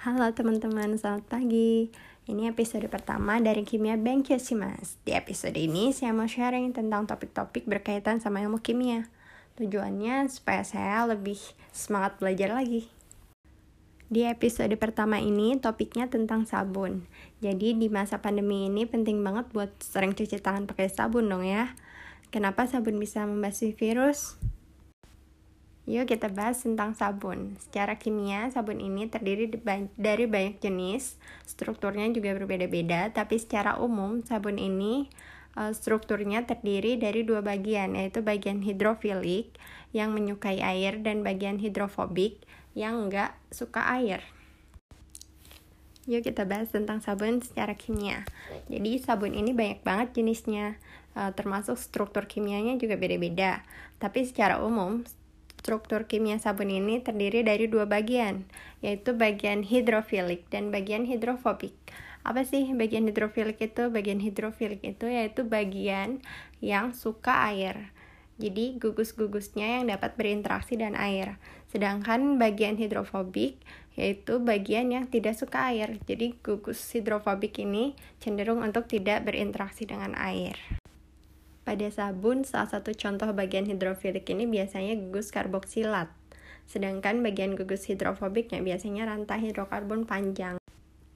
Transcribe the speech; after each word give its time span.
Halo 0.00 0.32
teman-teman, 0.32 0.96
selamat 0.96 1.28
pagi. 1.28 1.92
Ini 2.24 2.48
episode 2.56 2.88
pertama 2.88 3.36
dari 3.36 3.68
Kimia 3.68 4.00
Bank 4.00 4.32
Mas. 4.56 4.96
Di 5.04 5.12
episode 5.12 5.52
ini 5.60 5.92
saya 5.92 6.16
mau 6.16 6.24
sharing 6.24 6.72
tentang 6.72 7.04
topik-topik 7.04 7.68
berkaitan 7.68 8.16
sama 8.16 8.40
ilmu 8.40 8.64
kimia. 8.64 9.12
Tujuannya 9.60 10.24
supaya 10.32 10.64
saya 10.64 11.04
lebih 11.04 11.36
semangat 11.68 12.16
belajar 12.16 12.56
lagi. 12.56 12.88
Di 14.08 14.24
episode 14.24 14.72
pertama 14.80 15.20
ini 15.20 15.60
topiknya 15.60 16.08
tentang 16.08 16.48
sabun. 16.48 17.04
Jadi 17.44 17.76
di 17.76 17.92
masa 17.92 18.24
pandemi 18.24 18.72
ini 18.72 18.88
penting 18.88 19.20
banget 19.20 19.52
buat 19.52 19.84
sering 19.84 20.16
cuci 20.16 20.40
tangan 20.40 20.64
pakai 20.64 20.88
sabun 20.88 21.28
dong 21.28 21.44
ya. 21.44 21.76
Kenapa 22.32 22.64
sabun 22.64 22.96
bisa 22.96 23.28
membasmi 23.28 23.76
virus? 23.76 24.40
Yuk 25.90 26.06
kita 26.06 26.30
bahas 26.30 26.62
tentang 26.62 26.94
sabun. 26.94 27.58
Secara 27.58 27.98
kimia, 27.98 28.46
sabun 28.54 28.78
ini 28.78 29.10
terdiri 29.10 29.50
dari 29.98 30.30
banyak 30.30 30.62
jenis, 30.62 31.18
strukturnya 31.50 32.06
juga 32.14 32.30
berbeda-beda, 32.38 33.10
tapi 33.10 33.42
secara 33.42 33.74
umum 33.74 34.22
sabun 34.22 34.54
ini 34.54 35.10
uh, 35.58 35.74
strukturnya 35.74 36.46
terdiri 36.46 36.94
dari 36.94 37.26
dua 37.26 37.42
bagian, 37.42 37.98
yaitu 37.98 38.22
bagian 38.22 38.62
hidrofilik 38.62 39.50
yang 39.90 40.14
menyukai 40.14 40.62
air 40.62 41.02
dan 41.02 41.26
bagian 41.26 41.58
hidrofobik 41.58 42.38
yang 42.78 43.10
enggak 43.10 43.34
suka 43.50 43.82
air. 43.90 44.22
Yuk 46.06 46.22
kita 46.22 46.46
bahas 46.46 46.70
tentang 46.70 47.02
sabun 47.02 47.42
secara 47.42 47.74
kimia. 47.74 48.22
Jadi 48.70 49.02
sabun 49.02 49.34
ini 49.34 49.50
banyak 49.50 49.82
banget 49.82 50.22
jenisnya, 50.22 50.78
uh, 51.18 51.34
termasuk 51.34 51.74
struktur 51.74 52.30
kimianya 52.30 52.78
juga 52.78 52.94
beda-beda. 52.94 53.66
Tapi 53.98 54.22
secara 54.22 54.62
umum, 54.62 55.02
Struktur 55.60 56.08
kimia 56.08 56.40
sabun 56.40 56.72
ini 56.72 57.04
terdiri 57.04 57.44
dari 57.44 57.68
dua 57.68 57.84
bagian, 57.84 58.48
yaitu 58.80 59.12
bagian 59.12 59.60
hidrofilik 59.60 60.48
dan 60.48 60.72
bagian 60.72 61.04
hidrofobik. 61.04 61.76
Apa 62.24 62.48
sih 62.48 62.64
bagian 62.72 63.04
hidrofilik 63.04 63.60
itu? 63.60 63.92
Bagian 63.92 64.24
hidrofilik 64.24 64.80
itu 64.80 65.04
yaitu 65.04 65.44
bagian 65.44 66.24
yang 66.64 66.96
suka 66.96 67.52
air. 67.52 67.92
Jadi 68.40 68.80
gugus-gugusnya 68.80 69.84
yang 69.84 69.92
dapat 69.92 70.16
berinteraksi 70.16 70.80
dengan 70.80 70.96
air. 70.96 71.36
Sedangkan 71.68 72.40
bagian 72.40 72.80
hidrofobik 72.80 73.60
yaitu 74.00 74.40
bagian 74.40 74.88
yang 74.88 75.12
tidak 75.12 75.36
suka 75.36 75.76
air. 75.76 76.00
Jadi 76.08 76.40
gugus 76.40 76.80
hidrofobik 76.96 77.60
ini 77.60 77.92
cenderung 78.16 78.64
untuk 78.64 78.88
tidak 78.88 79.28
berinteraksi 79.28 79.84
dengan 79.84 80.16
air. 80.16 80.79
Pada 81.60 81.92
sabun, 81.92 82.42
salah 82.48 82.72
satu 82.72 82.96
contoh 82.96 83.28
bagian 83.36 83.68
hidrofilik 83.68 84.24
ini 84.32 84.48
biasanya 84.48 84.96
gugus 84.96 85.28
karboksilat. 85.28 86.08
Sedangkan 86.64 87.20
bagian 87.20 87.52
gugus 87.52 87.84
hidrofobiknya 87.84 88.64
biasanya 88.64 89.04
rantai 89.04 89.44
hidrokarbon 89.44 90.08
panjang. 90.08 90.56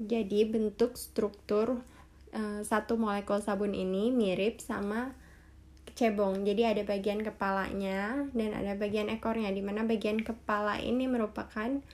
Jadi 0.00 0.48
bentuk 0.48 0.96
struktur 0.96 1.84
uh, 2.32 2.60
satu 2.64 2.96
molekul 2.96 3.44
sabun 3.44 3.76
ini 3.76 4.08
mirip 4.08 4.64
sama 4.64 5.12
cebong. 5.92 6.48
Jadi 6.48 6.64
ada 6.64 6.82
bagian 6.88 7.20
kepalanya 7.20 8.24
dan 8.32 8.56
ada 8.56 8.72
bagian 8.80 9.12
ekornya. 9.12 9.52
Di 9.52 9.60
mana 9.60 9.84
bagian 9.84 10.24
kepala 10.24 10.80
ini 10.80 11.04
merupakan 11.04 11.84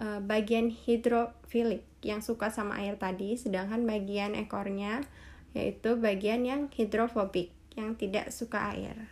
uh, 0.00 0.24
bagian 0.24 0.72
hidrofilik 0.72 1.84
yang 2.00 2.24
suka 2.24 2.48
sama 2.48 2.80
air 2.80 2.96
tadi, 2.96 3.36
sedangkan 3.36 3.84
bagian 3.84 4.32
ekornya 4.32 5.04
yaitu 5.52 5.98
bagian 5.98 6.46
yang 6.46 6.70
hidrofobik 6.72 7.50
yang 7.78 7.94
tidak 7.94 8.34
suka 8.34 8.74
air. 8.74 9.10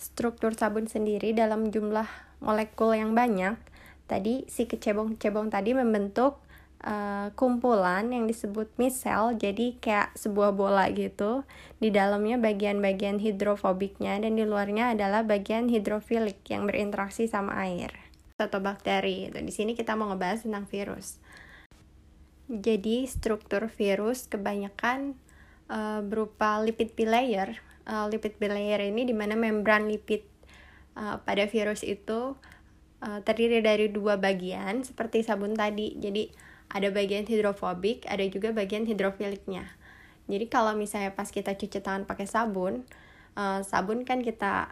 Struktur 0.00 0.56
sabun 0.56 0.88
sendiri 0.88 1.36
dalam 1.36 1.68
jumlah 1.68 2.08
molekul 2.40 2.96
yang 2.96 3.12
banyak, 3.12 3.56
tadi 4.08 4.48
si 4.48 4.64
kecebong-cebong 4.64 5.52
tadi 5.52 5.76
membentuk 5.76 6.40
uh, 6.84 7.28
kumpulan 7.36 8.08
yang 8.08 8.24
disebut 8.24 8.72
misel, 8.80 9.36
jadi 9.36 9.76
kayak 9.76 10.16
sebuah 10.16 10.56
bola 10.56 10.88
gitu. 10.88 11.44
Di 11.76 11.92
dalamnya 11.92 12.40
bagian-bagian 12.40 13.20
hidrofobiknya 13.20 14.20
dan 14.20 14.36
di 14.36 14.44
luarnya 14.48 14.96
adalah 14.96 15.20
bagian 15.24 15.68
hidrofilik 15.68 16.40
yang 16.48 16.64
berinteraksi 16.64 17.28
sama 17.28 17.60
air 17.60 17.92
atau 18.40 18.56
bakteri. 18.56 19.28
Di 19.28 19.52
sini 19.52 19.76
kita 19.76 19.92
mau 20.00 20.08
ngebahas 20.08 20.48
tentang 20.48 20.64
virus. 20.64 21.20
Jadi 22.50 23.06
struktur 23.06 23.68
virus 23.70 24.26
kebanyakan 24.26 25.14
uh, 25.70 26.02
berupa 26.02 26.58
lipid 26.60 26.98
bilayer. 26.98 27.62
Uh, 27.86 28.10
lipid 28.10 28.36
bilayer 28.36 28.82
ini 28.82 29.06
di 29.06 29.14
mana 29.16 29.38
membran 29.38 29.86
lipid 29.86 30.26
uh, 30.98 31.22
pada 31.22 31.46
virus 31.46 31.86
itu 31.86 32.36
uh, 33.00 33.18
terdiri 33.24 33.64
dari 33.64 33.88
dua 33.88 34.18
bagian 34.18 34.82
seperti 34.82 35.22
sabun 35.22 35.54
tadi. 35.54 35.96
Jadi 35.96 36.30
ada 36.70 36.90
bagian 36.90 37.26
hidrofobik, 37.26 38.06
ada 38.06 38.22
juga 38.30 38.54
bagian 38.54 38.86
hidrofiliknya. 38.86 39.66
Jadi 40.30 40.46
kalau 40.46 40.78
misalnya 40.78 41.10
pas 41.10 41.26
kita 41.26 41.58
cuci 41.58 41.82
tangan 41.82 42.06
pakai 42.06 42.26
sabun, 42.30 42.86
uh, 43.34 43.66
sabun 43.66 44.06
kan 44.06 44.22
kita 44.22 44.70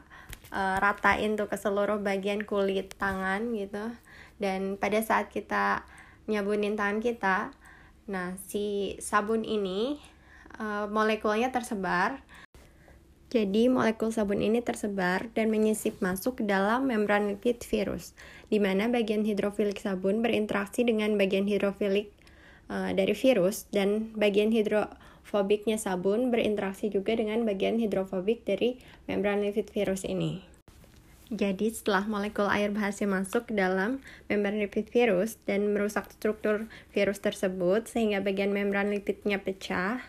uh, 0.55 0.77
ratain 0.79 1.35
tuh 1.35 1.51
ke 1.51 1.59
seluruh 1.59 1.99
bagian 1.99 2.47
kulit 2.47 2.95
tangan 2.95 3.51
gitu. 3.59 3.91
Dan 4.39 4.79
pada 4.79 5.03
saat 5.03 5.35
kita 5.35 5.83
nyabunin 6.31 6.79
tangan 6.79 7.03
kita, 7.03 7.51
nah 8.07 8.39
si 8.47 8.95
sabun 9.03 9.43
ini 9.43 9.99
uh, 10.59 10.91
molekulnya 10.91 11.55
tersebar. 11.55 12.21
Jadi 13.29 13.69
molekul 13.69 14.09
sabun 14.09 14.41
ini 14.41 14.65
tersebar 14.65 15.29
dan 15.37 15.53
menyisip 15.53 16.01
masuk 16.01 16.41
ke 16.41 16.45
dalam 16.49 16.89
membran 16.89 17.29
lipid 17.29 17.61
virus, 17.61 18.17
di 18.49 18.57
mana 18.57 18.89
bagian 18.89 19.21
hidrofilik 19.21 19.77
sabun 19.77 20.25
berinteraksi 20.25 20.81
dengan 20.81 21.13
bagian 21.21 21.45
hidrofilik 21.45 22.09
uh, 22.73 22.91
dari 22.97 23.13
virus 23.13 23.69
dan 23.69 24.17
bagian 24.17 24.49
hidrofobiknya 24.49 25.77
sabun 25.77 26.33
berinteraksi 26.33 26.89
juga 26.89 27.21
dengan 27.21 27.45
bagian 27.45 27.77
hidrofobik 27.77 28.49
dari 28.49 28.81
membran 29.05 29.45
lipid 29.45 29.69
virus 29.77 30.09
ini. 30.09 30.41
Jadi 31.29 31.69
setelah 31.69 32.09
molekul 32.09 32.49
air 32.49 32.73
berhasil 32.73 33.05
masuk 33.05 33.53
ke 33.53 33.61
dalam 33.61 34.01
membran 34.33 34.57
lipid 34.57 34.89
virus 34.89 35.37
dan 35.45 35.77
merusak 35.77 36.09
struktur 36.17 36.73
virus 36.97 37.21
tersebut 37.21 37.85
sehingga 37.85 38.25
bagian 38.25 38.57
membran 38.57 38.89
lipidnya 38.89 39.37
pecah, 39.37 40.01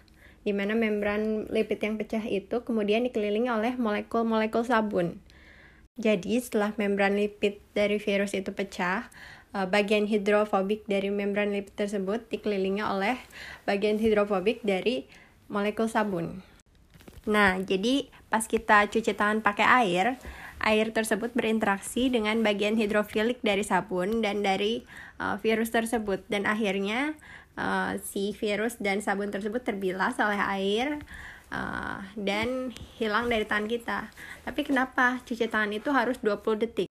di 0.43 0.55
mana 0.55 0.75
membran 0.75 1.47
lipid 1.51 1.79
yang 1.83 1.95
pecah 1.99 2.23
itu 2.23 2.63
kemudian 2.63 3.03
dikelilingi 3.07 3.51
oleh 3.51 3.73
molekul-molekul 3.75 4.63
sabun. 4.63 5.19
Jadi 5.99 6.39
setelah 6.39 6.71
membran 6.79 7.19
lipid 7.19 7.59
dari 7.75 7.99
virus 7.99 8.31
itu 8.31 8.55
pecah, 8.55 9.11
eh, 9.51 9.67
bagian 9.67 10.07
hidrofobik 10.07 10.87
dari 10.87 11.11
membran 11.11 11.51
lipid 11.51 11.75
tersebut 11.75 12.31
dikelilingi 12.31 12.79
oleh 12.79 13.19
bagian 13.67 13.99
hidrofobik 13.99 14.63
dari 14.63 15.11
molekul 15.51 15.91
sabun. 15.91 16.39
Nah, 17.27 17.59
jadi 17.59 18.07
pas 18.31 18.47
kita 18.47 18.87
cuci 18.87 19.11
tangan 19.11 19.43
pakai 19.43 19.67
air, 19.67 20.15
air 20.59 20.91
tersebut 20.91 21.31
berinteraksi 21.31 22.11
dengan 22.11 22.43
bagian 22.43 22.75
hidrofilik 22.75 23.39
dari 23.39 23.63
sabun 23.63 24.19
dan 24.19 24.43
dari 24.43 24.83
uh, 25.17 25.39
virus 25.39 25.71
tersebut 25.71 26.23
dan 26.27 26.43
akhirnya 26.43 27.15
uh, 27.55 27.95
si 28.03 28.35
virus 28.35 28.79
dan 28.79 28.99
sabun 28.99 29.31
tersebut 29.31 29.63
terbilas 29.63 30.19
oleh 30.19 30.39
air 30.39 30.99
uh, 31.53 32.03
dan 32.19 32.75
hilang 32.99 33.27
dari 33.27 33.47
tangan 33.47 33.67
kita. 33.67 33.99
Tapi 34.43 34.61
kenapa 34.67 35.23
cuci 35.23 35.47
tangan 35.47 35.71
itu 35.75 35.89
harus 35.95 36.19
20 36.19 36.63
detik? 36.63 36.89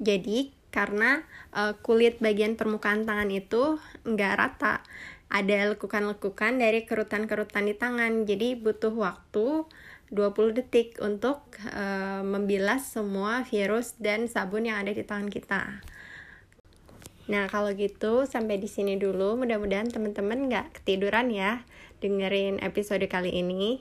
Jadi 0.00 0.56
karena 0.70 1.26
uh, 1.52 1.74
kulit 1.82 2.22
bagian 2.22 2.54
permukaan 2.54 3.04
tangan 3.04 3.28
itu 3.28 3.76
nggak 4.06 4.34
rata. 4.38 4.80
Ada 5.30 5.76
lekukan-lekukan 5.76 6.58
dari 6.58 6.82
kerutan-kerutan 6.82 7.70
di 7.70 7.74
tangan. 7.78 8.26
Jadi 8.26 8.58
butuh 8.58 8.90
waktu 8.90 9.62
20 10.10 10.58
detik 10.58 10.98
untuk 10.98 11.42
uh, 11.70 12.22
membilas 12.26 12.90
semua 12.90 13.46
virus 13.46 13.94
dan 14.02 14.26
sabun 14.26 14.66
yang 14.66 14.82
ada 14.82 14.90
di 14.90 15.06
tangan 15.06 15.30
kita. 15.30 15.82
Nah, 17.30 17.46
kalau 17.46 17.70
gitu 17.78 18.26
sampai 18.26 18.58
di 18.58 18.66
sini 18.66 18.98
dulu. 18.98 19.38
Mudah-mudahan 19.38 19.86
teman-teman 19.86 20.50
nggak 20.50 20.82
ketiduran 20.82 21.30
ya 21.30 21.62
dengerin 22.02 22.58
episode 22.58 23.06
kali 23.06 23.30
ini. 23.38 23.78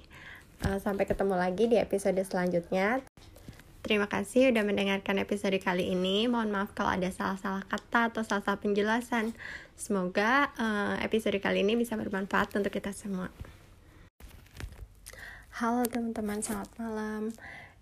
Uh, 0.62 0.78
sampai 0.78 1.10
ketemu 1.10 1.34
lagi 1.34 1.66
di 1.66 1.82
episode 1.82 2.22
selanjutnya. 2.22 3.02
Terima 3.82 4.06
kasih 4.06 4.54
udah 4.54 4.62
mendengarkan 4.62 5.18
episode 5.18 5.58
kali 5.58 5.90
ini. 5.90 6.30
Mohon 6.30 6.52
maaf 6.54 6.78
kalau 6.78 6.94
ada 6.94 7.10
salah-salah 7.10 7.66
kata 7.66 8.14
atau 8.14 8.22
salah-salah 8.22 8.62
penjelasan. 8.62 9.34
Semoga 9.74 10.54
uh, 10.62 11.02
episode 11.02 11.42
kali 11.42 11.66
ini 11.66 11.74
bisa 11.74 11.98
bermanfaat 11.98 12.54
untuk 12.54 12.70
kita 12.70 12.94
semua. 12.94 13.34
Halo 15.60 15.84
teman-teman, 15.84 16.40
selamat 16.40 16.72
malam. 16.80 17.36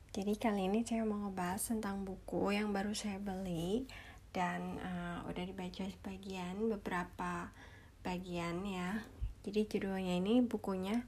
Jadi 0.10 0.34
kali 0.34 0.66
ini 0.66 0.82
saya 0.82 1.06
mau 1.06 1.30
ngebahas 1.30 1.62
tentang 1.62 2.02
buku 2.02 2.50
yang 2.50 2.74
baru 2.74 2.90
saya 2.98 3.22
beli 3.22 3.86
dan 4.34 4.82
uh, 4.82 5.22
udah 5.30 5.46
dibaca 5.46 5.86
sebagian 5.86 6.58
beberapa 6.74 7.54
bagian 8.02 8.66
ya 8.66 9.06
jadi 9.46 9.70
judulnya 9.70 10.18
ini 10.18 10.42
bukunya 10.42 11.06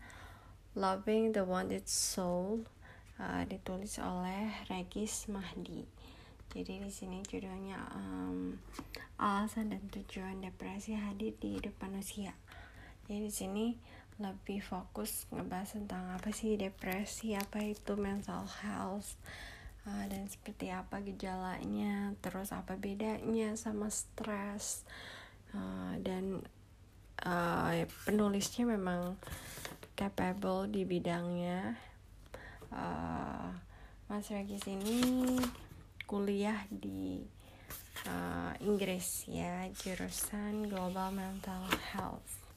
Loving 0.77 1.33
the 1.33 1.42
Wanted 1.42 1.89
Soul 1.89 2.62
uh, 3.18 3.42
ditulis 3.50 3.98
oleh 3.98 4.54
Regis 4.69 5.25
Mahdi 5.25 5.89
jadi 6.54 6.86
di 6.86 6.94
sini 6.94 7.25
judulnya 7.25 7.81
um, 7.98 8.62
alasan 9.18 9.74
dan 9.74 9.81
tujuan 9.89 10.45
depresi 10.45 10.94
hadir 10.94 11.33
di 11.42 11.57
hidup 11.57 11.74
manusia. 11.81 12.38
Jadi 13.10 13.25
di 13.25 13.33
sini 13.33 13.66
lebih 14.19 14.60
fokus 14.60 15.24
ngebahas 15.31 15.80
tentang 15.80 16.04
apa 16.12 16.36
sih 16.36 16.60
depresi, 16.60 17.39
apa 17.39 17.63
itu 17.63 17.95
mental 17.95 18.44
health, 18.62 19.16
uh, 19.88 20.04
dan 20.12 20.27
seperti 20.27 20.68
apa 20.75 21.00
gejalanya, 21.00 22.12
terus 22.19 22.51
apa 22.51 22.75
bedanya 22.75 23.56
sama 23.56 23.88
stres, 23.88 24.83
uh, 25.56 25.95
dan 26.04 26.44
uh, 27.24 27.71
penulisnya 28.04 28.68
memang 28.68 29.16
capable 29.95 30.68
di 30.68 30.83
bidangnya. 30.83 31.80
Uh, 32.69 33.56
Mas 34.12 34.27
Regis 34.30 34.68
ini 34.68 35.39
kuliah 36.10 36.68
di 36.68 37.24
uh, 38.04 38.54
Inggris 38.60 39.30
ya 39.30 39.69
jurusan 39.69 40.68
Global 40.68 41.13
Mental 41.13 41.66
Health 41.94 42.49